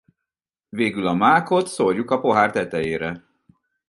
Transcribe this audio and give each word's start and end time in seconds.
Végül 0.69 1.07
a 1.07 1.13
mákot 1.13 1.67
szórjuk 1.67 2.11
a 2.11 2.19
pohár 2.19 2.51
tetejére. 2.51 3.25